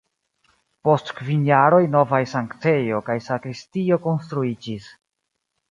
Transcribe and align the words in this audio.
Post 0.87 1.11
kvin 1.19 1.43
jaroj 1.49 1.81
novaj 1.97 2.23
sanktejo 2.33 3.05
kaj 3.11 3.19
sakristio 3.29 4.05
konstruiĝis. 4.09 4.95